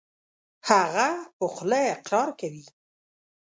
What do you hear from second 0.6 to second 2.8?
هغه په خوله اقرار کوي.